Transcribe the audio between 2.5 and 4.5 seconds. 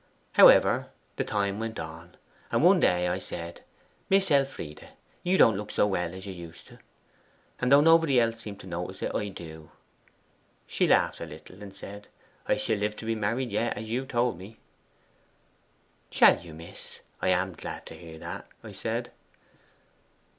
and one day I said, "Miss